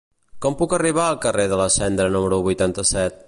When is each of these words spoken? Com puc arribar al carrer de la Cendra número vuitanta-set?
Com 0.45 0.55
puc 0.61 0.71
arribar 0.77 1.03
al 1.09 1.19
carrer 1.27 1.47
de 1.53 1.61
la 1.61 1.69
Cendra 1.77 2.09
número 2.17 2.43
vuitanta-set? 2.51 3.19